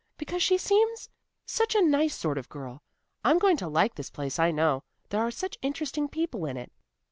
[0.17, 1.09] "Because she seems
[1.45, 2.81] such a nice sort of girl.
[3.23, 4.83] I'm going to like this place, I know.
[5.09, 6.71] There are such interesting people in it."